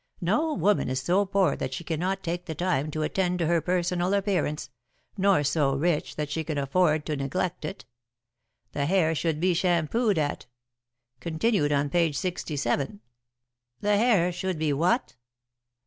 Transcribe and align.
"'No 0.19 0.55
woman 0.55 0.89
is 0.89 0.99
so 0.99 1.27
poor 1.27 1.55
that 1.55 1.75
she 1.75 1.83
cannot 1.83 2.23
take 2.23 2.45
the 2.47 2.55
time 2.55 2.89
to 2.89 3.03
attend 3.03 3.37
to 3.37 3.45
her 3.45 3.61
personal 3.61 4.15
appearance, 4.15 4.71
nor 5.15 5.43
so 5.43 5.75
rich 5.75 6.15
that 6.15 6.31
she 6.31 6.43
can 6.43 6.57
afford 6.57 7.05
to 7.05 7.15
neglect 7.15 7.63
it. 7.65 7.85
The 8.71 8.87
hair 8.87 9.13
should 9.13 9.39
be 9.39 9.53
shampooed 9.53 10.17
at 10.17 10.47
Continued 11.19 11.71
on 11.71 11.91
page 11.91 12.17
sixty 12.17 12.57
seven.'" 12.57 13.01
"The 13.81 13.95
hair 13.97 14.31
should 14.31 14.57
be 14.57 14.73
what?" 14.73 15.17